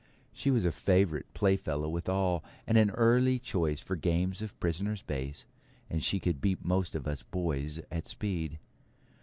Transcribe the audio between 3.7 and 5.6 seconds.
for games of 'prisoner's base',